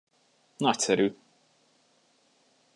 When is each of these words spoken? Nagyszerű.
Nagyszerű. 0.57 1.15